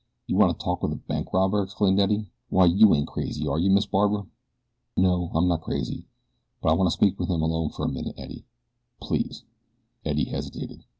[0.25, 2.31] "You want to talk with a bank robber?" exclaimed Eddie.
[2.49, 4.25] "Why you ain't crazy are you, Miss Barbara?"
[4.97, 6.05] "No, I'm not crazy;
[6.59, 8.43] but I want to speak with him alone for just a moment, Eddie
[8.99, 9.43] please."
[10.03, 10.85] Eddie hesitated.